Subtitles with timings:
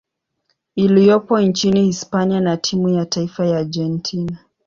[0.75, 4.37] iliyopo nchini Hispania na timu ya taifa ya Argentina.